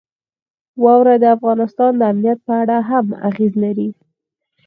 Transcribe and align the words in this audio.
واوره 0.83 1.15
د 1.19 1.25
افغانستان 1.37 1.91
د 1.97 2.01
امنیت 2.11 2.39
په 2.47 2.53
اړه 2.61 2.77
هم 2.89 3.05
اغېز 3.29 3.53
لري. 3.63 3.89